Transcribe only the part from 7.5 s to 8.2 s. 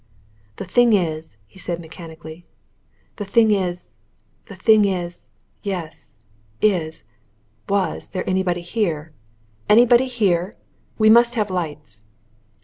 was